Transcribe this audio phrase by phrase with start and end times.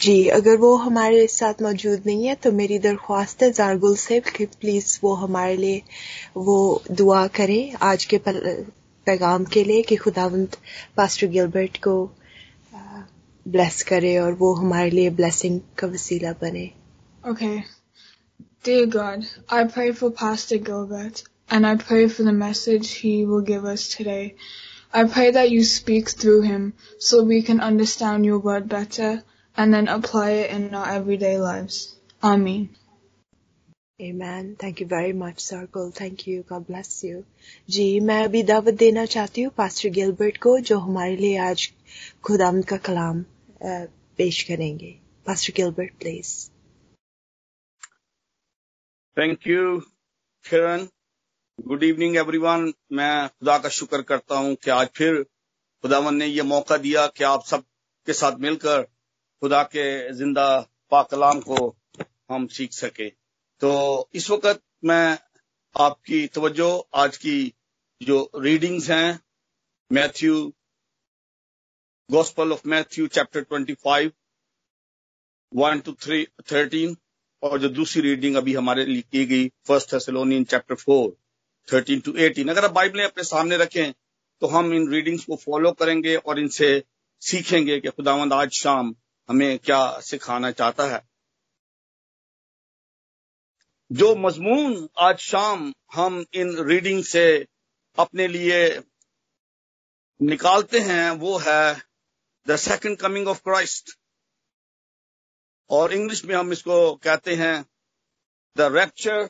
[0.00, 4.44] जी अगर वो हमारे साथ मौजूद नहीं है तो मेरी दरख्वास्त है जारगुल से कि
[4.60, 5.82] प्लीज़ वो हमारे लिए
[7.00, 9.82] दुआ करें आज के पैगाम के लिए
[14.60, 16.70] हमारे लिए ब्लेसिंग का वसीला बने
[17.28, 17.64] Okay.
[18.64, 23.42] Dear God, I pray for Pastor Gilbert and I pray for the message he will
[23.42, 24.36] give us today.
[24.94, 29.10] I pray that you speak through him so we can understand your word better
[29.58, 31.96] and then apply it in our everyday lives.
[32.22, 32.68] Amen.
[34.00, 34.54] Amen.
[34.56, 35.90] Thank you very much, Circle.
[35.90, 36.44] Thank you.
[36.48, 37.22] God bless you.
[37.68, 41.66] जी मैं अभी दावत देना चाहती हूँ pastor Gilbert को जो हमारे लिए आज
[42.24, 43.24] खुदाम का कलाम
[44.18, 44.90] पेश करेंगे
[45.26, 46.34] pastor Gilbert please
[49.16, 49.78] thank you
[50.44, 50.86] Kiran
[51.58, 55.22] good evening everyone मैं खुदा का शुक्र करता हूँ कि आज फिर
[55.84, 57.64] खुदावन ने ये मौका दिया कि आप सब
[58.06, 58.86] के साथ मिलकर
[59.42, 60.48] खुदा के ज़िंदा
[60.90, 61.76] पाकलाम को
[62.30, 63.08] हम सीख सके।
[63.62, 63.70] तो
[64.14, 65.18] इस वक्त मैं
[65.76, 67.54] आपकी तवज्जो, आज की
[68.00, 69.20] जो रीडिंग्स हैं,
[69.90, 70.52] Matthew
[72.10, 74.10] gospel of Matthew chapter 25
[75.52, 76.96] one two three thirteen
[77.42, 81.16] और जो दूसरी रीडिंग अभी हमारे लिए की गई first Thessalonian chapter four
[81.68, 83.92] thirteen to eighteen अगर आप बाइबलें अपने सामने रखें
[84.42, 86.70] तो हम इन रीडिंग्स को फॉलो करेंगे और इनसे
[87.22, 88.94] सीखेंगे कि खुदावंद आज शाम
[89.28, 91.08] हमें क्या सिखाना चाहता है।
[93.92, 97.46] जो मजमून आज शाम हम इन रीडिंग से
[97.98, 98.82] अपने लिए
[100.22, 101.82] निकालते हैं, वो है
[102.48, 103.98] the second coming of Christ.
[105.70, 107.64] और इंग्लिश में हम इसको कहते हैं
[108.56, 109.28] the rapture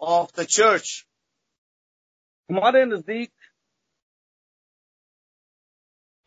[0.00, 1.06] of the church.
[2.50, 3.32] हमारे नज़दीक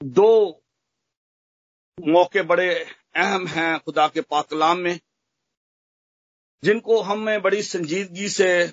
[0.03, 0.62] दो
[1.99, 4.99] मौके बड़े अहम हैं खुदा के पाकलाम में,
[6.63, 8.71] जिनको हमें बड़ी संजीदगी से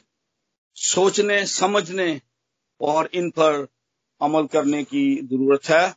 [0.75, 2.21] सोचने, समझने
[2.81, 3.69] और इन पर
[4.21, 5.95] अमल करने की ज़रूरत है।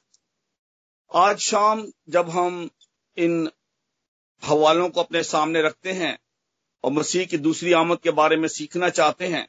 [1.15, 2.69] आज शाम जब हम
[3.17, 3.49] इन
[4.45, 6.19] हवालों को अपने सामने रखते हैं
[6.83, 9.47] और मसीह की दूसरी आमद के बारे में सीखना चाहते हैं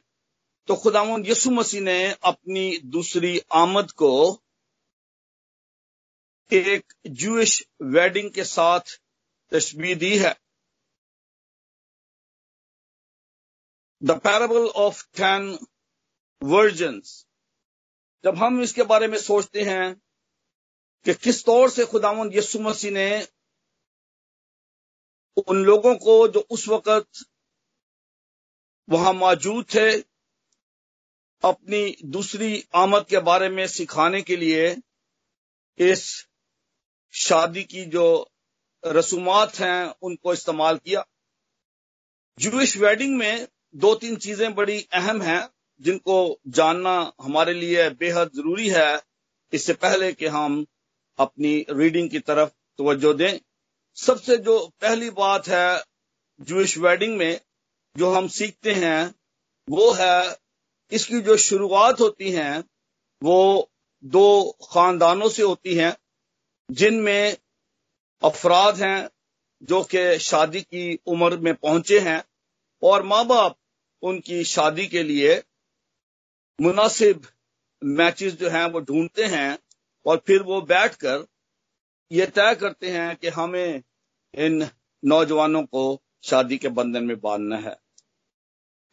[0.67, 4.41] तो खुदा यसु मसीह ने अपनी दूसरी आमद को
[6.51, 8.97] एक जूश वेडिंग के साथ
[9.51, 10.35] तस्वीर दी है।
[14.01, 15.57] The parable of ten
[16.41, 17.25] virgins
[18.23, 19.93] जब हम इसके बारे में सोचते हैं
[21.05, 23.07] कि किस तौर से खुदावन यसु मसीह ने
[25.37, 27.25] उन लोगों को जो उस वक्त
[28.89, 29.91] वहाँ मौजूद थे,
[31.43, 34.75] अपनी दूसरी आमद के बारे में सिखाने के लिए
[35.79, 36.05] इस
[37.15, 38.29] शादी की जो
[38.85, 41.05] रसूमात हैं, उनको इस्तेमाल किया।
[42.39, 45.49] जूश वेडिंग में दो तीन चीज़ें बड़ी अहम हैं,
[45.81, 49.01] जिनको जानना हमारे लिए बेहद ज़रूरी है।
[49.53, 50.65] इससे पहले कि हम
[51.19, 53.39] अपनी रीडिंग की तरफ़ तवज्जो दें।
[53.95, 55.83] सबसे जो पहली बात है
[56.41, 57.41] जूश वेडिंग में,
[57.97, 59.15] जो हम सीखते हैं,
[59.69, 60.37] वो है
[60.91, 62.63] इसकी जो शुरुआत होती है,
[63.23, 63.71] वो
[64.03, 65.97] दो खानदानों से होती हैं।
[66.71, 67.37] जिनमें
[68.23, 69.09] अफराद हैं,
[69.63, 72.23] जो कि शादी की उम्र में पहुँचे हैं,
[72.83, 73.57] और माँ बाप
[74.01, 75.43] उनकी शादी के लिए
[76.61, 77.27] मुनासिब
[77.83, 79.59] मैचेस जो हैं, वो ढूंढते हैं,
[80.05, 81.25] और फिर वो बैठकर
[82.11, 83.83] ये तय करते हैं कि हमें
[84.35, 84.69] इन
[85.05, 87.77] नौजवानों को शादी के बंधन में बांधना है।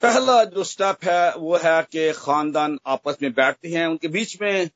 [0.03, 4.71] पहला जो स्टेप है, वो है कि खानदान आपस में बैठते हैं। उनके बीच में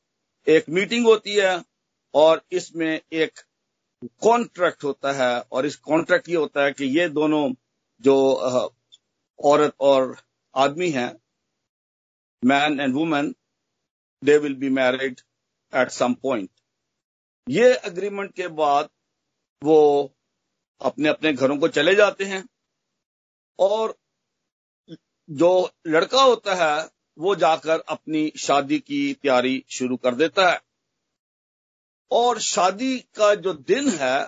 [0.47, 1.63] एक मीटिंग होती है
[2.13, 3.39] और इसमें एक
[4.21, 7.53] कॉन्ट्रैक्ट होता है और इस कॉन्ट्रैक्ट ये होता है कि ये दोनों
[8.01, 8.15] जो
[9.39, 10.15] औरत और
[10.55, 11.11] आदमी हैं
[12.45, 13.35] man and women
[14.23, 15.21] they will be married
[15.73, 16.49] at some point
[17.49, 18.89] ये अग्रीमेंट के बाद
[19.63, 19.79] वो
[20.81, 22.47] अपने अपने घरों को चले जाते हैं
[23.59, 23.97] और
[25.29, 30.59] जो लड़का होता है, वो जाकर अपनी शादी की तैयारी शुरू कर देता है।
[32.11, 34.27] और शादी का जो दिन है,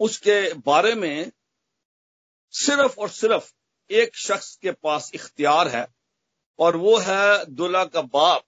[0.00, 1.32] उसके बारे में
[2.50, 3.52] सिर्फ़ और सिर्फ़
[3.90, 5.86] एक शख्स के पास इख्तियार है,
[6.58, 8.44] और वो है दुल्हा का बाप,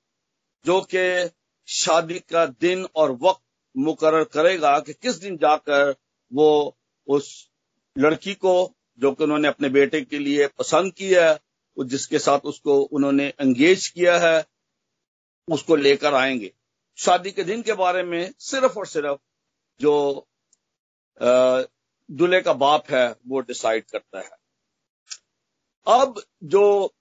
[0.66, 1.30] जो कि
[1.66, 3.40] शादी का दिन और वक्त
[3.76, 5.94] मुकर करेगा कि किस दिन जाकर
[6.32, 7.50] वो उस
[7.98, 11.40] लड़की को, जो कि उन्होंने अपने बेटे के लिए पसंद किया है
[11.84, 14.44] जिसके साथ उसको उन्होंने एंगेज किया है,
[15.48, 16.52] उसको लेकर आएँगे।
[17.00, 19.18] शादी के दिन के बारे में सिर्फ़ और सिर्फ़
[19.80, 20.26] जो
[22.10, 24.30] दूल्हे का बाप है, वो डिसाइड करता है।
[25.86, 26.94] अब जो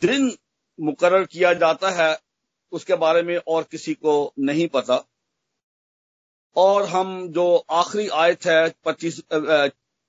[0.00, 0.32] दिन
[0.80, 2.18] मुकरर किया जाता है,
[2.72, 5.04] उसके बारे में और किसी को नहीं पता।
[6.56, 9.22] और हम जो आखिरी आयत है, पच्चीस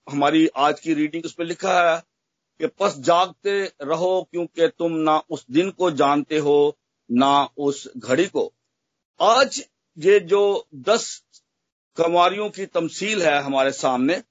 [0.07, 2.03] हमारी आज की रीडिंग उस पर लिखा है
[2.59, 6.77] कि, पस जागते रहो, क्योंकि तुम ना उस दिन को जानते हो,
[7.11, 8.53] ना उस घड़ी को।
[9.19, 9.63] आज
[9.97, 10.41] ये जो
[10.87, 11.05] दस
[11.97, 14.21] कंवारियों की तमसील है हमारे सामने,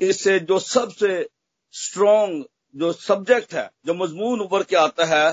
[0.00, 1.28] इससे जो सबसे
[1.74, 2.44] स्ट्रॉन्ग
[2.74, 5.32] जो सब्जेक्ट है, जो मजमून उभर के आता है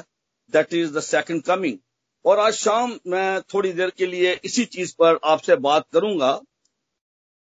[0.53, 1.77] that is the second coming
[2.25, 6.31] और आज शाम मैं थोड़ी देर के लिए इसी चीज़ पर आपसे बात करूँगा।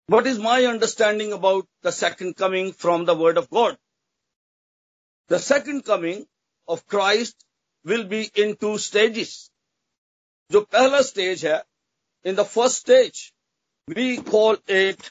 [0.08, 3.76] What is my understanding about the second coming from the word of God
[5.30, 6.24] the second coming
[6.68, 7.46] of Christ
[7.86, 9.50] will be in two stages
[10.52, 11.62] जो पहला स्टेज है
[12.24, 13.30] in the first stage
[13.88, 15.10] we call it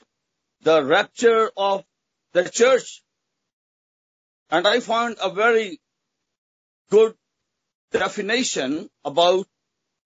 [0.66, 1.82] the rapture of
[2.36, 3.02] the church
[4.52, 5.70] and I found a very
[6.92, 7.16] good
[7.94, 9.48] definition about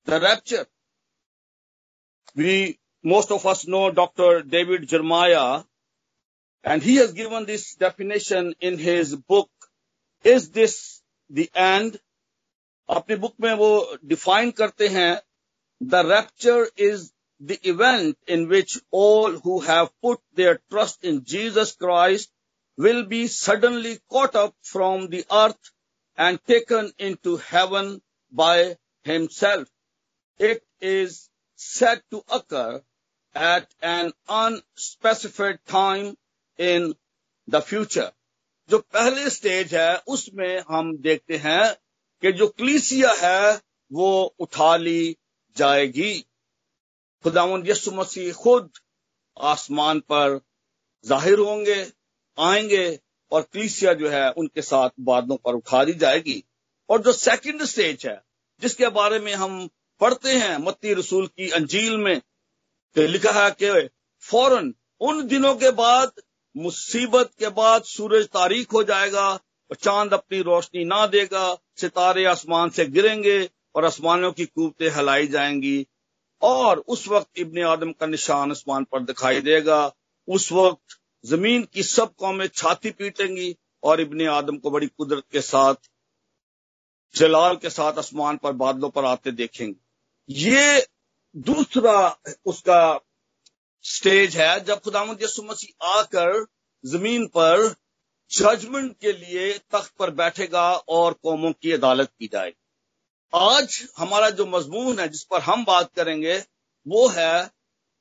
[0.07, 0.65] the rapture
[2.37, 2.57] we
[3.03, 5.43] most of us know doctor David Jeremiah
[6.65, 9.69] and he has given this definition in his book
[10.25, 10.75] is this
[11.31, 11.97] the end
[12.89, 13.69] अपनी book में वो
[14.05, 15.11] define करते हैं
[15.80, 17.10] The rapture is
[17.40, 22.30] the event in which all who have put their trust in Jesus Christ
[22.76, 25.70] will be suddenly caught up from the earth
[26.18, 28.02] and taken into heaven
[28.32, 29.68] by himself.
[30.38, 32.82] It is said to occur
[33.34, 36.16] at an unspecified time
[36.58, 36.94] in
[37.48, 38.10] the future.
[38.68, 41.64] जो पहले stage है उसमें हम देखते हैं
[42.22, 43.60] कि जो क्लीसिया है
[43.92, 44.10] वो
[44.40, 45.16] उठा ली
[45.57, 46.13] जाएगी।
[47.25, 48.69] खुदावन यसु मसीह खुद
[49.37, 50.39] आसमान पर
[51.05, 51.79] ज़ाहिर होंगे,
[52.37, 52.99] आएँगे
[53.31, 56.43] और क्लीसिया जो है उनके साथ बादलों पर उठा दी जाएगी।
[56.89, 58.21] और जो सेकंड स्टेज है,
[58.61, 59.67] जिसके बारे में हम
[60.01, 62.21] पढ़ते हैं मत्ती रसूल की अंजील में
[62.95, 63.89] लिखा है कि
[64.23, 66.11] फ़ौरन उन दिनों के बाद,
[66.55, 72.69] मुसीबत के बाद सूरज तारीख हो जाएगा और चाँद अपनी रोशनी ना देगा, सितारे आसमान
[72.69, 73.39] से गिरेंगे
[73.75, 75.87] और आसमानों की कुवतें हलाई जाएँगी।
[76.41, 79.93] और उस वक्त इब्ने आदम का निशान आसमान पर दिखाई देगा।
[80.27, 85.41] उस वक्त ज़मीन की सब कौमें छाती पीटेंगी और इब्ने आदम को बड़ी कुदरत के
[85.41, 85.75] साथ,
[87.15, 89.79] जलाल के साथ आसमान पर बादलों पर आते देखेंगे।
[90.29, 90.87] ये
[91.37, 92.99] दूसरा उसका
[93.83, 95.49] स्टेज है, जब खुदामद यसु
[95.81, 96.45] आकर
[96.85, 97.75] ज़मीन पर
[98.31, 102.64] जजमेंट के लिए तख्त पर बैठेगा और कौमों की अदालत की जाएगी।
[103.33, 106.37] आज हमारा जो मजमून है, जिस पर हम बात करेंगे,
[106.85, 107.45] वो है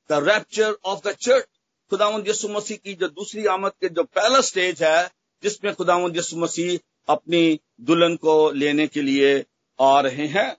[0.09, 1.47] the rapture of the church
[1.91, 5.09] खुदावंद यसु मसीह की जो दूसरी आमद के जो पहला स्टेज है,
[5.43, 6.77] जिसमें खुदावंद यसु मसीह
[7.07, 9.33] अपनी दुल्हन को लेने के लिए
[9.79, 10.55] आ रहे हैं।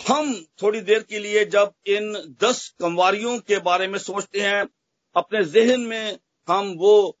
[0.00, 2.12] हम थोड़ी देर के लिए जब इन
[2.42, 4.68] दस कंवारियों के बारे में सोचते हैं,
[5.16, 6.18] अपने जहन में
[6.48, 7.18] हम वो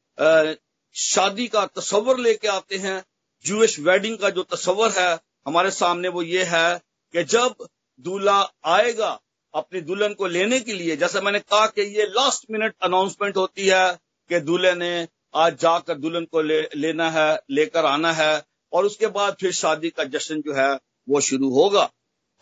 [0.94, 3.02] शादी का तस्वर लेके आते हैं।
[3.44, 6.80] जूश वेडिंग का जो तस्वर है हमारे सामने वो ये है
[7.14, 7.66] कि जब
[8.00, 9.20] दूल्हा आएगा
[9.54, 13.66] अपनी दुल्हन को लेने के लिए जैसे मैंने कहा कि ये लास्ट मिनट अनाउंसमेंट होती
[13.66, 13.98] है
[14.30, 18.42] कि दूल्हे ने आज जाकर दुल्हन को ले, लेना है लेकर आना है
[18.72, 20.78] और उसके बाद फिर शादी का जश्न जो है
[21.08, 21.90] वो शुरू होगा।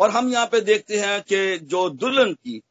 [0.01, 2.63] और हम यहाँ पे देखते हैं कि जो दुल्हन की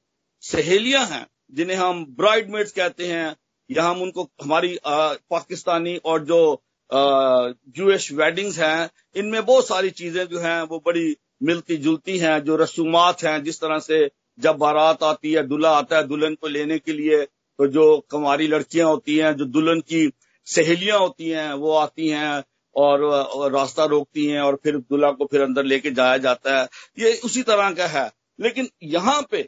[0.41, 3.35] सहेलियाँ हैं जिन्हें हम ब्राइड मेड्स कहते हैं
[3.71, 10.25] या हम उनको हमारी आ, पाकिस्तानी और जो जूश वेडिंग्स हैं। इनमें बहुत सारी चीज़ें
[10.27, 15.03] जो हैं वो बड़ी मिलती जुलती हैं जो रसूमात हैं जिस तरह से जब बारात
[15.03, 17.23] आती है दुल्हा आता है दुल्हन को लेने के लिए
[17.59, 20.09] तो जो कुमारी लड़कियाँ होती हैं जो दुल्हन की
[20.47, 22.43] सहेलियाँ होती हैं वो आती हैं
[22.75, 26.67] और, रास्ता रोकती हैं और फिर दुल्हा को फिर अंदर लेके जाया जाता है।
[26.99, 29.47] ये उसी तरह का है। लेकिन यहाँ पे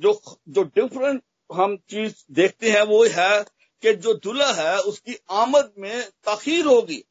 [0.00, 3.44] जो जो डिफरेंट हम चीज़ देखते हैं वो है
[3.82, 7.02] कि जो दुल्हा है, उसकी आमद में तखीर होगी।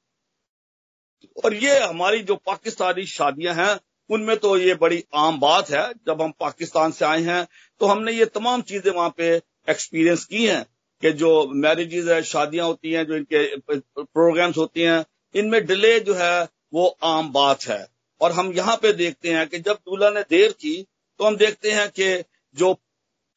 [1.46, 6.22] और ये हमारी जो पाकिस्तानी शादियाँ हैं, उनमें तो ये बड़ी आम बात है। जब
[6.22, 7.48] हम पाकिस्तान से आए हैं
[7.82, 9.30] तो हमने ये तमाम चीज़ें वहाँ पे
[9.68, 10.64] एक्सपीरियंस की हैं
[11.04, 13.56] कि जो मैरिजेज है, शादियाँ होती हैं, जो इनके
[14.00, 17.86] प्रोग्राम्स होती हैं, इनमें डिले जो है, वो आम बात है।
[18.22, 20.76] और हम यहाँ पे देखते हैं कि जब दूल्हा ने देर की
[21.20, 22.24] तो हम देखते हैं कि
[22.58, 22.76] जो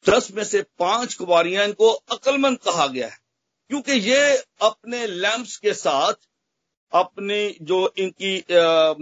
[0.05, 3.17] दस में से पाँच कुमारियाँ इनको अक्लमंद कहा गया है।
[3.73, 6.13] क्योंकि ये अपने लैंप्स के साथ,
[6.93, 8.33] अपनी जो इनकी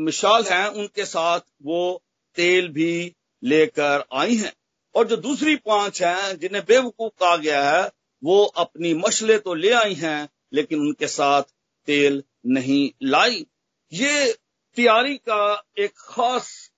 [0.04, 2.04] मिसाल है, उनके साथ वो
[2.38, 4.54] तेल भी लेकर आई हैं।
[4.96, 7.92] और जो दूसरी पाँच हैं, जिन्हें बेवकूफ़ कहा गया है,
[8.24, 11.44] वो अपनी मछले तो ले आई हैं, लेकिन उनके साथ
[11.88, 13.46] तेल नहीं लाई।
[13.92, 14.34] ये
[14.78, 16.72] तैयारी का एक खास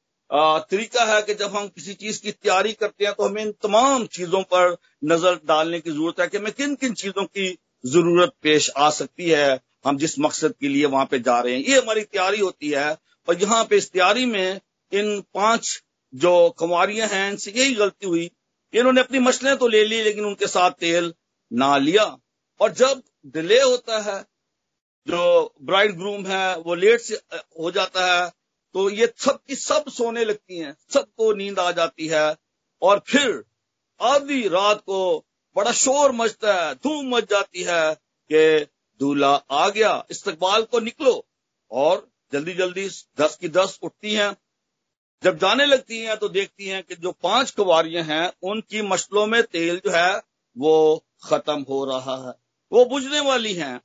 [0.71, 4.05] तरीका है कि जब हम किसी चीज़ की तैयारी करते हैं तो हमें इन तमाम
[4.05, 8.69] चीज़ों पर नज़र डालने की ज़रूरत है कि हमें किन किन चीज़ों की ज़रूरत पेश
[8.77, 12.01] आ सकती है। हम जिस मकसद के लिए वहाँ पे जा रहे हैं, ये हमारी
[12.03, 12.91] तैयारी होती है।
[13.27, 14.59] और यहाँ पे इस तैयारी में
[14.91, 15.81] इन पाँच
[16.13, 18.29] जो कुमारियाँ हैं, इनसे यही गलती हुई
[18.73, 21.13] इन्होंने अपनी मछलियाँ तो ले ली, लेकिन उनके साथ तेल
[21.51, 22.03] ना लिया।
[22.59, 24.19] और जब डिले होता है,
[25.07, 27.15] जो ब्राइड ग्रूम है, वो लेट से
[27.59, 28.31] हो जाता है
[28.75, 32.35] तो ये सब की सब सोने लगती हैं, सबको नींद आ जाती है।
[32.81, 33.43] और फिर
[33.99, 35.25] आधी रात को
[35.55, 37.93] बड़ा शोर मचता है धूम मच जाती है
[38.31, 38.67] कि
[38.99, 41.25] दूल्हा आ गया, इस्तकबाल को निकलो
[41.71, 42.87] और जल्दी जल्दी
[43.19, 44.35] दस की दस उठती हैं।
[45.23, 49.41] जब जाने लगती हैं तो देखती हैं कि जो पाँच कुवारियाँ हैं, उनकी मछलों में
[49.43, 50.21] तेल जो है
[50.57, 52.33] वो खत्म हो रहा है।
[52.71, 53.79] वो बुझने वाली हैं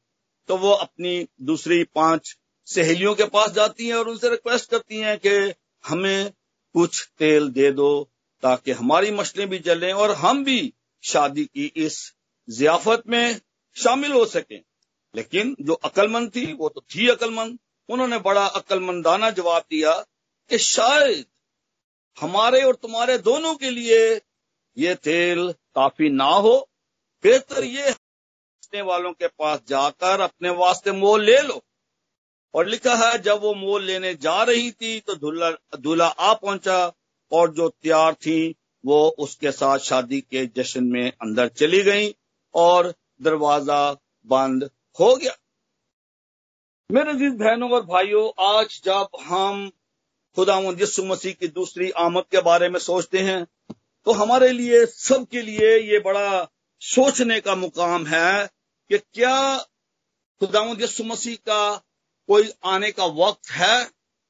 [0.49, 5.19] तो वो अपनी दूसरी पाँच सहेलियों के पास जाती हैं और उनसे रिक्वेस्ट करती हैं
[5.19, 6.33] कि हमें
[6.75, 8.11] कुछ तेल दे दो
[8.43, 12.15] ताकि हमारी मछलियाँ भी चलें और हम भी शादी की इस
[12.51, 13.41] जियाफत में
[13.77, 14.63] शामिल हो सकें।
[15.17, 19.93] लेकिन जो अकलमंद थी, वो तो थी अकलमंद। उन्होंने बड़ा अकलमंदाना जवाब दिया
[20.51, 21.27] कि शायद
[22.21, 24.21] हमारे और तुम्हारे दोनों के लिए
[24.79, 26.71] ये तेल काफ़ी ना हो।
[27.23, 31.65] बेहतर ये बेचने वालों के पास जाकर अपने वास्ते मोल ले लो।
[32.55, 36.93] और लिखा है, जब वो मोल लेने जा रही थी तो दूल्हा दूल्हा आ पहुँचा
[37.33, 38.55] और जो तैयार थी
[38.85, 42.15] वो उसके साथ शादी के जश्न में अंदर चली गई
[42.55, 42.93] और
[43.23, 43.93] दरवाज़ा
[44.27, 45.33] बंद हो गया।
[46.91, 49.69] मेरे जिस बहनों और भाइयों, आज जब हम
[50.37, 53.47] खुदा यसु मसीह की दूसरी आमद के बारे में सोचते हैं
[54.07, 56.49] तो हमारे लिए, सबके लिए ये बड़ा
[56.83, 58.47] सोचने का मुकाम है
[58.91, 59.59] कि क्या
[60.41, 61.77] खुदा यसु मसीह का
[62.29, 63.85] कोई आने का वक्त है।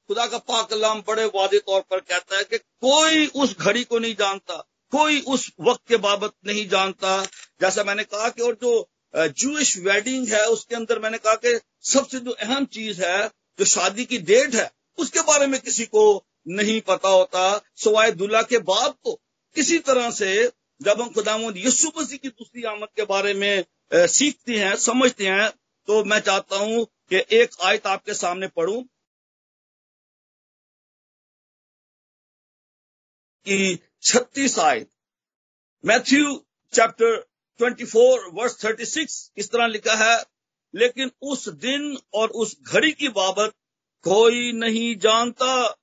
[0.09, 3.99] खुदा का पाक कलाम बड़े वादे तौर पर कहता है कि कोई उस घड़ी को
[3.99, 4.55] नहीं जानता,
[4.93, 7.25] कोई उस वक्त के बाबत नहीं जानता।
[7.61, 11.59] जैसा मैंने कहा कि और जो जूश वेडिंग है, उसके अंदर मैंने कहा कि
[11.91, 16.05] सबसे जो अहम चीज़ है, जो शादी की डेट है, उसके बारे में किसी को
[16.49, 17.43] नहीं पता होता
[17.77, 19.13] सवाए दुल्हा के बाप को।
[19.57, 20.51] किसी तरह से
[20.81, 25.49] जब हम खुदामद यस्सु मसीह की दूसरी आमद के बारे में सीखते हैं, समझते हैं
[25.89, 28.83] तो मैं चाहता हूँ कि एक आयत आपके सामने पढ़ूं।
[33.45, 34.91] कि छत्तीस आयत।
[35.85, 37.27] मैथ्यू चैप्टर
[37.61, 40.25] 24 वर्स 36 इस तरह लिखा है?
[40.75, 43.53] लेकिन उस दिन और उस घड़ी की बाबत
[44.03, 45.77] कोई नहीं जानता।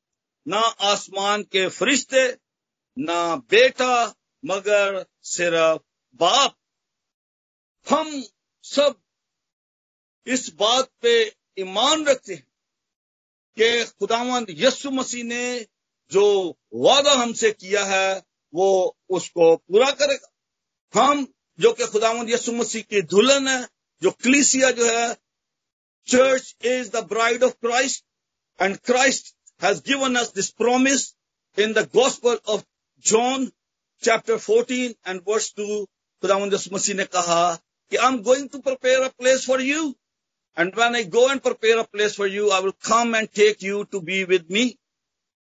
[0.48, 2.38] ना आसमान के फरिश्ते,
[2.98, 5.82] ना बेटा, मगर सिर्फ़
[6.16, 6.58] बाप।
[7.90, 8.24] हम
[8.64, 9.02] सब
[10.28, 12.48] इस बात पे ईमान रखते हैं
[13.60, 15.68] कि खुदावंद यस्सु मसीह ने
[16.12, 16.26] जो
[16.74, 18.22] वादा हमसे किया है,
[18.54, 21.28] वो उसको पूरा करेगा हम,
[21.60, 23.68] जो कि खुदावंद यस्सु मसीह की दुल्हन है,
[24.02, 25.14] जो क्लीसिया जो है
[26.08, 28.04] church is the bride of Christ
[28.60, 31.14] and Christ has given us this promise
[31.58, 32.64] in the gospel of
[33.06, 33.52] John
[34.04, 35.84] chapter 14 and verse 2
[36.24, 37.44] खुदावंद यस्सु मसीह ने कहा
[37.92, 39.94] कि I am going to prepare a place for you
[40.58, 43.64] and when I go and prepare a place for you I will come and take
[43.70, 44.66] you to be with me.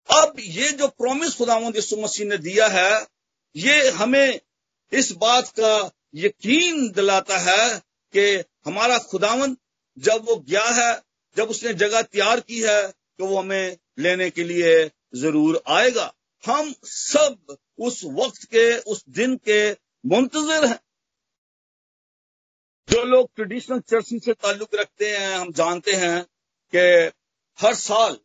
[0.09, 3.07] अब ये जो promise खुदावंद यीशु मसीह ने दिया है,
[3.57, 4.41] ये हमें
[4.93, 7.79] इस बात का यकीन दिलाता है
[8.15, 9.57] कि हमारा खुदावंद
[9.97, 11.03] जब वो गया है,
[11.37, 16.13] जब उसने जगह तैयार की है तो वो हमें लेने के लिए ज़रूर आएगा।
[16.45, 19.71] हम सब उस वक्त के, उस दिन के
[20.05, 20.79] मुंतजर हैं।
[22.89, 26.23] जो लोग ट्रेडिशनल चर्च से ताल्लुक रखते हैं, हम जानते हैं
[26.73, 27.13] कि
[27.59, 28.17] हर साल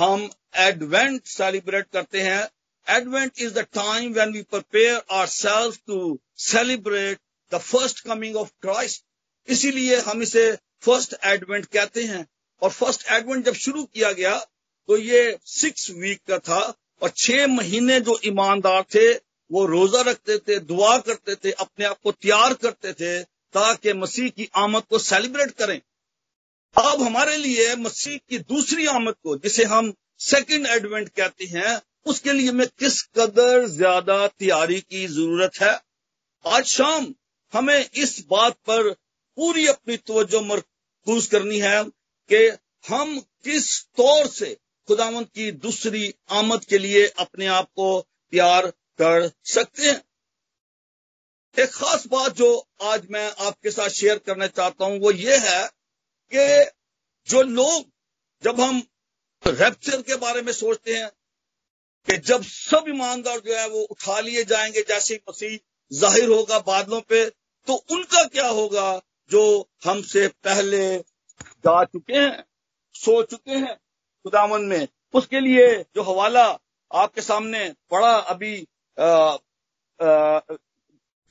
[0.00, 0.28] हम
[0.58, 2.48] एडवेंट सेलिब्रेट करते हैं।
[2.86, 7.18] Advent is the time when we prepare our self to celebrate
[7.52, 9.04] the first coming of Christ
[9.48, 10.44] इसीलिए हम इसे
[10.82, 12.26] फ़र्स्ट एडवेंट कहते हैं।
[12.62, 14.36] और फ़र्स्ट एडवेंट जब शुरू किया गया
[14.88, 16.60] तो ये सिक्स वीक का था
[17.02, 19.12] और छह महीने जो ईमानदार थे,
[19.50, 23.22] वो रोजा रखते थे, दुआ करते थे, अपने आप को तैयार करते थे,
[23.54, 25.80] ताकि मसीह की आमद को सेलिब्रेट करें।
[26.76, 32.32] अब हमारे लिए मसीह की दूसरी आमद को, जिसे हम सेकंड एडवेंट कहते हैं, उसके
[32.32, 35.80] लिए हमें किस कदर ज़्यादा तैयारी की ज़रूरत है?
[36.44, 37.14] आज शाम
[37.52, 38.90] हमें इस बात पर
[39.38, 41.82] पूरी अपनी तवज्जो मरकूज करनी है
[42.30, 42.58] कि
[42.88, 44.56] हम किस तौर से
[44.88, 48.66] खुदावंत की दूसरी आमद के लिए अपने आप को तैयार
[49.00, 50.02] कर सकते हैं।
[51.58, 55.79] एक खास बात जो आज मैं आपके साथ शेयर करना चाहता हूँ, वो ये है
[56.32, 56.70] कि
[57.28, 57.84] जो लोग
[58.42, 58.82] जब हम
[59.42, 61.10] रैप्चर के बारे में सोचते हैं
[62.08, 65.58] कि जब सब ईमानदार जो है वो उठा लिए जाएँगे, जैसे मसीह
[65.90, 67.24] ज़ाहिर होगा बादलों पे
[67.68, 69.42] तो उनका क्या होगा जो
[69.84, 72.44] हमसे पहले जा चुके हैं,
[72.94, 73.74] सो चुके हैं
[74.24, 76.46] खुदावन में। उसके लिए जो हवाला
[76.90, 78.54] आपके सामने पढ़ा अभी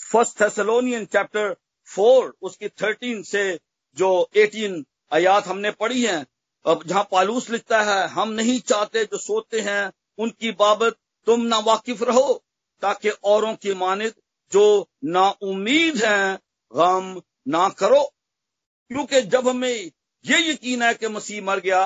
[0.02, 1.56] फ़र्स्ट थेसलोनियन चैप्टर
[1.90, 3.44] फोर उसकी थर्टीन से
[3.98, 6.26] जो एटीन आयात हमने पढ़ी है।
[6.66, 10.96] जहाँ पालूस लिखता है, हम नहीं चाहते जो सोते हैं, उनकी बाबत
[11.28, 12.34] तुम ना वाकिफ रहो,
[12.84, 14.16] ताकि औरों की मानित
[14.52, 16.36] जो ना उम्मीद है,
[16.72, 18.04] गम ना करो।
[18.92, 19.92] क्योंकि जब हमें
[20.26, 21.82] ये यकीन है कि मसीह मर गया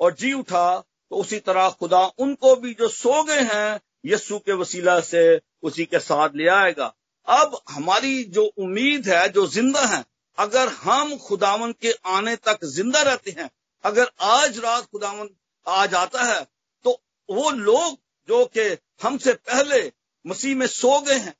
[0.00, 0.78] और जी उठा
[1.10, 5.22] तो उसी तरह खुदा उनको भी जो सो गए हैं यस्सु के वसीला से
[5.62, 6.94] उसी के साथ ले आएगा।
[7.28, 10.04] अब हमारी जो उम्मीद है, जो ज़िंदा है
[10.38, 13.48] अगर हम खुदावन के आने तक ज़िंदा रहते हैं,
[13.84, 15.28] अगर आज रात खुदावन
[15.66, 16.42] आ जाता है
[16.84, 16.90] तो
[17.28, 19.80] वो लोग जो कि हमसे पहले
[20.24, 21.34] मसीह में सो गए हैं,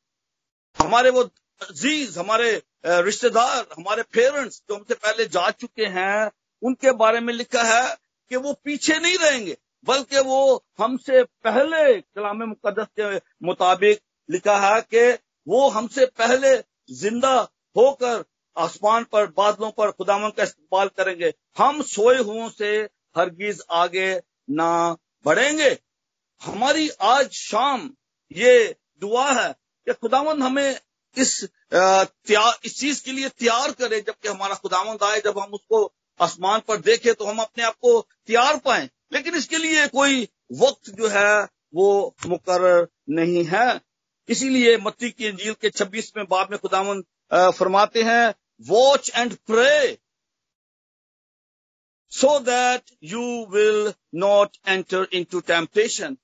[0.77, 1.23] हमारे वो
[1.61, 2.51] अज़ीज़, हमारे
[2.87, 6.31] रिश्तेदार, हमारे पेरेंट्स जो हमसे पहले जा चुके हैं,
[6.63, 7.97] उनके बारे में लिखा है
[8.31, 14.81] कि वो पीछे नहीं रहेंगे, बल्कि वो हमसे पहले कलाम मुकदस के मुताबिक लिखा है
[14.85, 15.11] कि
[15.47, 16.57] वो हमसे पहले
[16.95, 17.37] ज़िंदा
[17.77, 18.25] होकर
[18.59, 22.71] आसमान पर, बादलों पर खुदावन का इस्तेमाल करेंगे। हम सोए हुओं से
[23.17, 24.09] हरगिज आगे
[24.51, 25.71] ना बढ़ेंगे।
[26.43, 27.91] हमारी आज शाम
[28.33, 29.49] ये दुआ है
[29.87, 30.81] कि खुदावन हमें
[31.17, 35.85] इस त्यार इस चीज़ के लिए तैयार करे जबकि हमारा खुदावंद आए। जब हम उसको
[36.21, 40.91] आसमान पर देखें तो हम अपने आप को तैयार पाए। लेकिन इसके लिए कोई वक्त
[40.91, 43.81] जो है वो मुकर नहीं है।
[44.29, 47.03] इसीलिए मत्ती की अंजील के छब्बीसवें बाब में खुदावन
[47.51, 49.99] फरमाते हैं watch and pray
[52.13, 56.17] so that you will not enter into temptation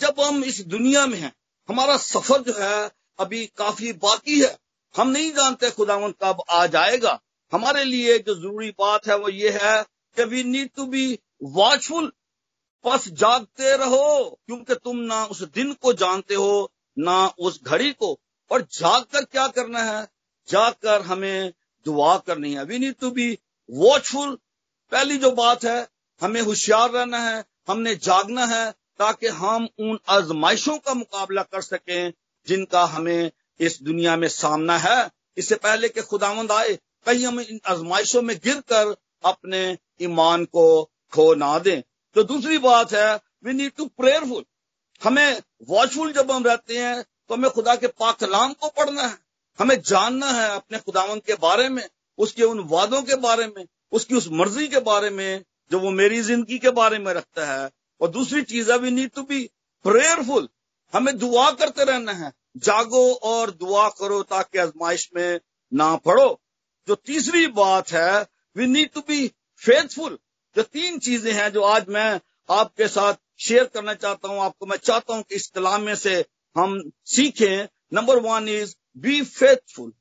[0.00, 1.32] जब हम इस दुनिया में हैं,
[1.68, 4.56] हमारा सफ़र जो है अभी काफ़ी बाकी है।
[4.94, 7.20] हम नहीं जानते खुदावन कब आ जाएगा।
[7.52, 9.82] हमारे लिए जो ज़रूरी बात है वो ये है
[10.16, 12.12] कि we need to be watchful
[12.84, 18.20] बस जागते रहो, क्योंकि तुम ना उस दिन को जानते हो, ना उस घड़ी को।
[18.50, 20.08] और जाग कर क्या करना है?
[20.48, 21.52] जागकर हमें
[21.86, 23.38] दुआ करनी है। We need to be
[23.68, 24.34] watchful
[24.92, 25.86] पहली जो बात है,
[26.20, 32.12] हमें होशियार रहना है, हमने जागना है, ताकि हम उन आजमाइशों का मुकाबला कर सकें
[32.46, 36.74] जिनका हमें इस दुनिया में सामना है। इससे पहले कि खुदावंद आए,
[37.06, 40.66] कहीं हम इन आजमाइशों में गिर कर अपने ईमान को
[41.12, 41.82] खो ना दें।
[42.16, 43.14] तो दूसरी बात है
[43.44, 44.44] वी नीड टू प्रेयरफुल
[45.02, 49.18] हमें वॉचफुल जब हम रहते हैं तो हमें खुदा के पाक कलाम को पढ़ना है।
[49.60, 54.14] हमें जानना है अपने खुदावन के बारे में, उसके उन वादों के बारे में, उसकी
[54.14, 57.70] उस मर्ज़ी के बारे में, जो वो मेरी ज़िंदगी के बारे में रखता है।
[58.00, 59.42] और दूसरी चीज़ है we need to be
[59.84, 60.48] prayerful
[60.92, 65.40] हमें दुआ करते रहना है। जागो और दुआ करो ताकि आजमाइश में
[65.72, 66.40] ना पड़ो।
[66.88, 69.26] जो तीसरी बात है we need to be
[69.62, 70.18] faithful
[70.56, 72.20] जो तीन चीज़ें हैं, जो आज मैं
[72.50, 76.24] आपके साथ शेयर करना चाहता हूँ, आपको मैं चाहता हूँ कि इस कलाम में से
[76.56, 79.92] हम सीखें। Number one is be faithful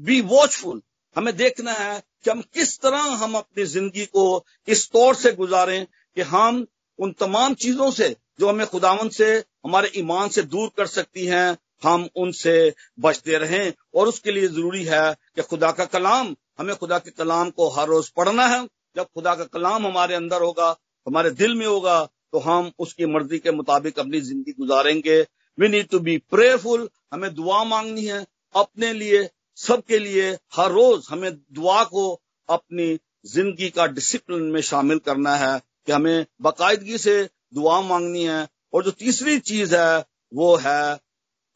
[0.00, 0.82] be watchful
[1.16, 5.86] हमें देखना है कि हम किस तरह हम अपनी ज़िंदगी को इस तौर से गुजारें
[5.86, 6.66] कि हम
[6.98, 9.26] उन तमाम चीज़ों से जो हमें खुदावन से,
[9.64, 14.84] हमारे ईमान से दूर कर सकती हैं, हम उनसे बचते रहें। और उसके लिए ज़रूरी
[14.84, 19.06] है कि खुदा का कलाम, हमें खुदा के कलाम को हर रोज पढ़ना है। जब
[19.14, 20.68] खुदा का कलाम हमारे अंदर होगा,
[21.06, 25.22] हमारे दिल में होगा तो हम उसकी मर्ज़ी के मुताबिक अपनी ज़िंदगी गुजारेंगे।
[25.58, 31.06] We need to be prayerful हमें दुआ मांगनी है अपने लिए, सबके लिए, हर रोज
[31.10, 37.22] हमें दुआ को अपनी ज़िंदगी का डिसिप्लिन में शामिल करना है कि हमें बाकायदगी से
[37.54, 40.98] दुआ मांगनी है। और जो तीसरी चीज़ है, वो है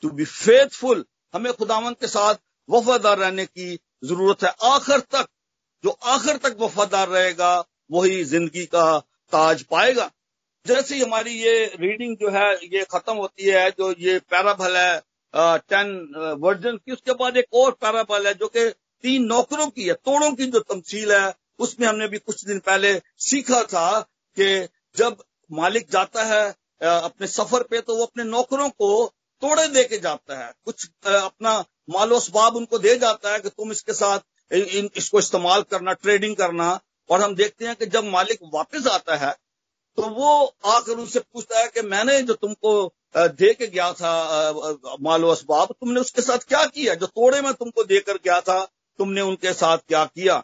[0.02, 2.34] टू बी फेथफुल हमें खुदावन के साथ
[2.68, 5.26] वफादार रहने की ज़रूरत है। आखिर तक,
[5.84, 8.98] जो आखिर तक वफादार रहेगा, वही ज़िंदगी का
[9.32, 10.10] ताज पाएगा।
[10.66, 15.00] जैसे ही हमारी ये रीडिंग जो है ये खत्म होती है जो ये पैराबल है
[15.68, 15.90] टेन
[16.38, 18.68] वर्जन की उसके बाद एक और पैराबल है जो कि
[19.04, 22.94] तीन नौकरों की है तोड़ों की जो तमसील है उसमें हमने भी कुछ दिन पहले
[23.18, 24.00] सीखा था
[24.36, 26.42] कि जब मालिक जाता है
[26.82, 28.90] अपने सफ़र पे तो वो अपने नौकरों को
[29.42, 31.58] तोड़े दे के जाता है। कुछ अपना
[31.90, 34.18] मालो सबाब उनको दे जाता है कि तुम इसके साथ
[34.52, 39.16] इन, इसको इस्तेमाल करना ट्रेडिंग करना और हम देखते हैं कि जब मालिक वापस आता
[39.16, 39.34] है
[40.00, 42.70] तो वो आकर उनसे पूछता है कि मैंने जो तुमको
[43.16, 44.12] दे के गया था
[45.00, 46.94] मालो असबाब, तुमने उसके साथ क्या किया?
[46.94, 48.64] जो तोड़े में तुमको देकर गया था,
[48.98, 50.38] तुमने उनके साथ क्या किया?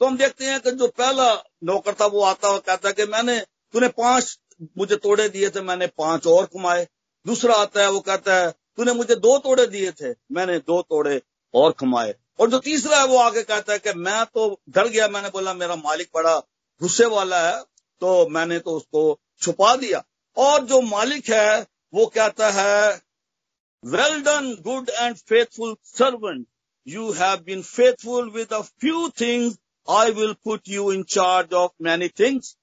[0.00, 1.32] तो हम देखते हैं कि जो पहला
[1.64, 3.38] नौकर था वो आता और कहता है कि मैंने,
[3.72, 4.38] तूने पाँच
[4.78, 6.86] मुझे तोड़े दिए थे, मैंने पाँच और कमाए।
[7.26, 11.20] दूसरा आता है, वो कहता है, तूने मुझे दो तोड़े दिए थे, मैंने दो तोड़े
[11.54, 15.08] और कमाए। और जो तीसरा है, वो आगे कहता है कि मैं तो डर गया,
[15.08, 16.36] मैंने बोला, मेरा मालिक बड़ा
[16.80, 17.62] गुस्से वाला है
[18.04, 19.02] तो मैंने तो उसको
[19.42, 20.02] छुपा दिया।
[20.36, 22.88] और जो मालिक है, वो कहता है
[23.82, 26.46] well done good and faithful servant
[26.86, 29.56] you have been faithful with a few things
[29.88, 32.54] I will put you in charge of many things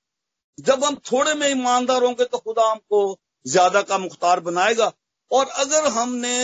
[0.58, 3.02] जब हम थोड़े में ईमानदार होंगे तो खुदा हमको
[3.46, 4.92] ज़्यादा का मुख्तार बनाएगा।
[5.32, 6.38] और अगर हमने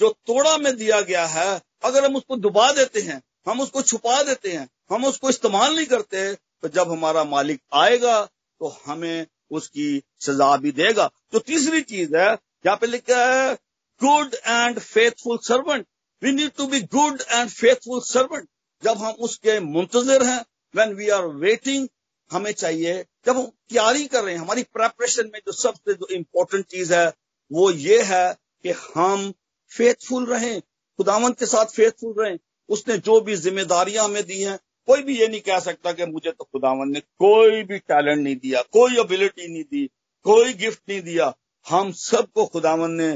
[0.00, 4.22] जो तोड़ा में दिया गया है, अगर हम उसको दुबा देते हैं, हम उसको छुपा
[4.22, 8.16] देते हैं, हम उसको इस्तेमाल नहीं करते तो जब हमारा मालिक आएगा
[8.62, 12.30] तो हमें उसकी सजा भी देगा। तो तीसरी चीज़ है,
[12.66, 13.54] यहाँ पे लिखा है
[14.00, 15.86] good and faithful servant
[16.22, 18.48] we need to be good and faithful servant
[18.82, 20.44] जब हम उसके मुंतजर हैं
[20.74, 21.88] वेन वी आर वेटिंग
[22.30, 26.64] हमें चाहिए, जब हम तैयारी कर रहे हैं, हमारी प्रेपरेशन में जो सबसे जो इम्पोर्टेंट
[26.66, 27.12] चीज़ है,
[27.50, 28.32] वो ये है
[28.64, 29.32] कि हम
[29.72, 30.60] फेथफुल रहें,
[30.98, 35.28] खुदावंत के साथ फेथफुल रहें। उसने जो भी जिम्मेदारियाँ हमें दी हैं कोई भी ये
[35.28, 39.48] नहीं कह सकता कि मुझे तो खुदावन ने कोई भी टैलेंट नहीं दिया, कोई एबिलिटी
[39.48, 39.86] नहीं दी,
[40.26, 41.32] कोई गिफ्ट नहीं दिया।
[41.66, 43.12] हम सबको खुदावन ने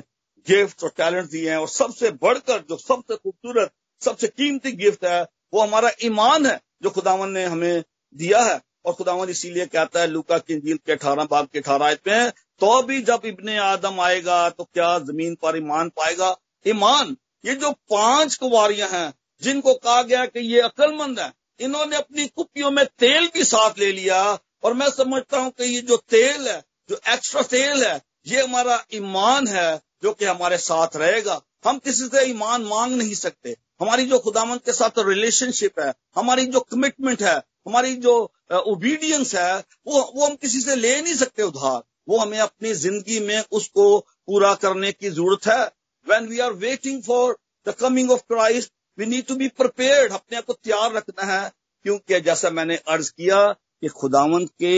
[0.47, 3.71] गिफ्ट और टैलेंट दिए हैं और सबसे बढ़कर जो सबसे खूबसूरत,
[4.03, 5.23] सबसे कीमती गिफ्ट है,
[5.55, 7.83] वो हमारा ईमान है जो खुदावन ने हमें
[8.15, 11.87] दिया है। और खुदावन इसीलिए कहता है, लुका की इंजील के अठारह बाग के अठारह
[11.87, 16.37] आयत में तो भी जब इब्ने आदम आएगा तो क्या ज़मीन पर ईमान पाएगा?
[16.67, 22.27] ईमान। ये जो पाँच कुवारियाँ हैं, जिनको कहा गया कि ये अक्लमंद है इन्होंने अपनी
[22.27, 24.23] कुपियों में तेल भी साथ ले लिया।
[24.65, 28.85] और मैं समझता हूँ कि ये जो तेल है, जो एक्स्ट्रा तेल है, ये हमारा
[28.95, 34.07] ईमान है जो कि हमारे साथ रहेगा। हम किसी से ईमान मांग नहीं सकते। हमारी
[34.07, 38.15] जो खुदामंद के साथ रिलेशनशिप है, हमारी जो कमिटमेंट है, हमारी जो
[38.53, 43.21] ओबीडियंस है, वो वो हम किसी से ले नहीं सकते उधार। वो हमें अपनी ज़िंदगी
[43.21, 45.65] में उसको पूरा करने की ज़रूरत है।
[46.07, 50.37] When we are waiting for the coming of Christ we need to be prepared अपने
[50.37, 51.51] आप को तैयार रखना है।
[51.85, 54.73] क्योंकि जैसा मैंने अर्ज़ किया कि खुदावंत के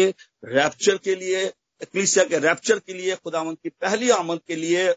[0.45, 1.47] रैप्चर के लिए
[1.83, 4.93] क्लिसिया के रैप्चर के लिए, खुदावंत की पहली आमद के लिए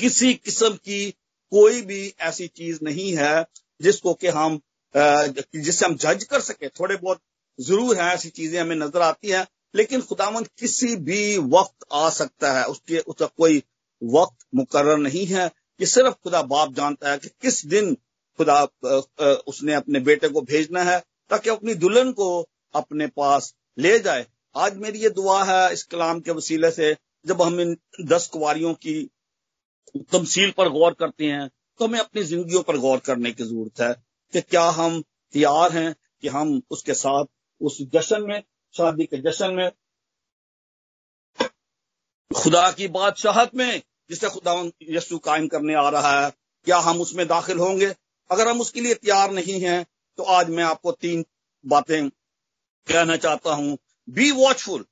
[0.00, 1.10] किसी किस्म की
[1.52, 3.44] कोई भी ऐसी चीज़ नहीं है
[3.80, 4.60] जिसको कि हम
[4.94, 7.20] जिससे हम जज कर सके। थोड़े बहुत
[7.58, 12.52] ज़रूर है, ऐसी चीज़ें हमें नज़र आती हैं, लेकिन खुदामंद किसी भी वक्त आ सकता
[12.52, 13.62] है। उसके, उसका कोई
[14.02, 15.50] वक्त मुकर नहीं है।
[15.82, 17.94] कि सिर्फ़ खुदा बाप जानता है कि किस दिन
[18.38, 18.62] खुदा
[19.46, 20.98] उसने अपने बेटे को भेजना है,
[21.30, 22.28] ताकि अपनी दुल्हन को
[22.74, 26.92] अपने पास ले जाए। आज मेरी ये दुआ है इस कलाम के वसीले से,
[27.26, 28.94] जब हम इन दस कुवारियों की
[30.12, 31.48] तमसील पर गौर करते हैं
[31.80, 33.92] तो हमें अपनी जिंदगियों पर गौर करने की ज़रूरत है
[34.32, 35.02] कि क्या हम
[35.34, 37.24] तैयार हैं कि हम उसके साथ,
[37.60, 38.42] उस जश्न में,
[38.74, 39.70] शादी के जश्न में,
[42.30, 44.54] खुदा की बादशाहत में जिसे खुदा
[44.90, 46.30] यसु कायम करने आ रहा है,
[46.66, 47.94] क्या हम उसमें दाखिल होंगे?
[48.30, 49.84] अगर हम उसके लिए तैयार नहीं हैं
[50.18, 51.24] तो आज मैं आपको तीन
[51.64, 52.08] बातें
[52.86, 53.76] कहना चाहता हूँ।
[54.08, 54.84] Be watchful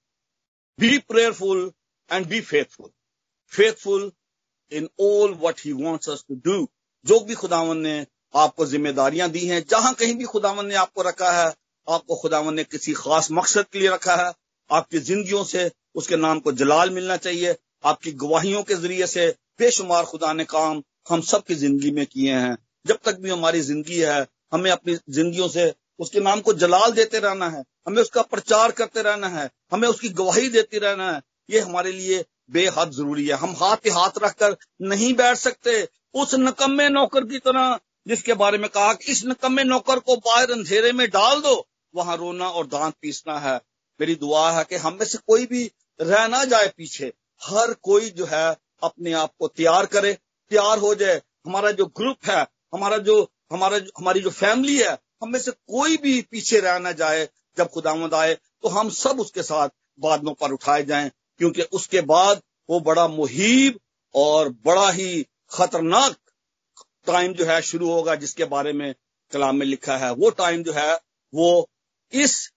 [0.78, 1.70] be prayerful
[2.10, 2.90] and be faithful
[3.52, 4.10] faithful
[4.72, 6.66] in all what he wants us to do
[7.06, 11.30] जो भी खुदावन ने आपको जिम्मेदारियाँ दी हैं, जहाँ कहीं भी खुदावन ने आपको रखा
[11.32, 11.54] है,
[11.86, 14.32] आपको खुदावन ने किसी खास मकसद के लिए रखा है,
[14.70, 17.52] आपकी जिंदगियों से उसके नाम को जलाल मिलना चाहिए।
[17.84, 22.32] आपकी गवाहियों के ज़रिए से बेशुमार खुदा ने काम हम सब की ज़िंदगी में किए
[22.34, 26.92] हैं। जब तक भी हमारी ज़िंदगी है, हमें अपनी जिंदगियों से उसके नाम को जलाल
[26.92, 31.20] देते रहना है, हमें उसका प्रचार करते रहना है, हमें उसकी गवाही देती रहना है,
[31.50, 36.34] ये हमारे लिए बेहद ज़रूरी है। हम हाथ पे हाथ रखकर नहीं बैठ सकते। उस
[36.34, 40.92] नकम्मे नौकर की तरह जिसके बारे में कहा कि इस नकम्मे नौकर को बाहर अंधेरे
[40.92, 43.56] में डाल दो, वहाँ रोना और दांत पीसना है।
[44.00, 48.10] मेरी दुआ है कि हम में से कोई भी रह ना जाए पीछे। हर कोई
[48.10, 50.12] जो है अपने आप को तैयार करे
[50.50, 52.40] तैयार हो जाए। हमारा जो ग्रुप है
[52.74, 53.22] हमारा जो
[53.52, 57.28] हमारा जो, हमारी जो फैमिली है हम में से कोई भी पीछे रह ना जाए।
[57.56, 59.68] जब खुदामद आए तो हम सब उसके साथ
[60.00, 63.78] बादलों पर उठाए जाएँ क्योंकि उसके बाद वो बड़ा मुहिब
[64.14, 66.16] और बड़ा ही खतरनाक
[67.06, 68.94] टाइम जो है शुरू होगा जिसके बारे में
[69.32, 70.94] कलाम में लिखा है। वो टाइम जो है
[71.32, 71.68] वो
[72.12, 72.50] इस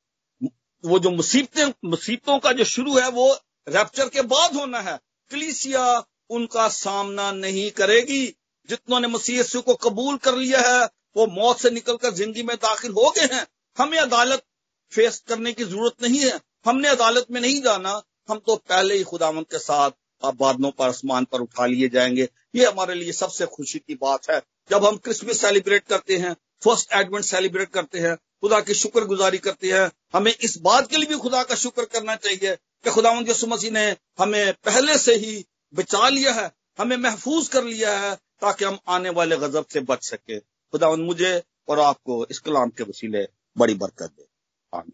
[0.83, 3.27] वो जो मुसीबतें मुसीबतों का जो शुरू है वो
[3.69, 4.99] रैप्चर के बाद होना है।
[5.31, 8.35] कलीसिया उनका सामना नहीं करेगी।
[8.69, 12.91] जितनों ने मसीह को कबूल कर लिया है, वो मौत से निकलकर ज़िंदगी में दाखिल
[12.91, 13.47] हो गए हैं।
[13.77, 14.43] हमें अदालत
[14.91, 19.03] फेस करने की ज़रूरत नहीं है। हमने अदालत में नहीं जाना। हम तो पहले ही
[19.03, 19.91] खुदावंत के साथ
[20.35, 24.41] बादलों पर आसमान पर उठा लिए जाएँगे। ये हमारे लिए सबसे खुशी की बात है।
[24.69, 29.71] जब हम क्रिसमस सेलिब्रेट करते हैं, फ़र्स्ट एडवेंट सेलिब्रेट करते हैं, खुदा की शुक्रगुजारी करते
[29.71, 33.47] हैं, हमें इस बात के लिए भी खुदा का शुक्र करना चाहिए कि खुदा यसु
[33.47, 38.65] मसीह ने हमें पहले से ही बचा लिया है, हमें महफूज कर लिया है, ताकि
[38.65, 43.27] हम आने वाले गजब से बच सके। खुदावंत मुझे और आपको इस कलाम के वसीले
[43.57, 44.25] बड़ी बरकत दे।
[44.73, 44.93] आमीन।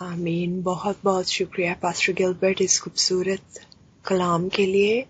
[0.00, 3.60] आमीन। बहुत बहुत शुक्रिया, पास्टर गिलबर्ट, इस खूबसूरत
[4.08, 5.06] कलाम के लिए।